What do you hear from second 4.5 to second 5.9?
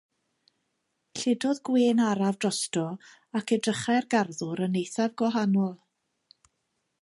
yn eithaf gwahanol.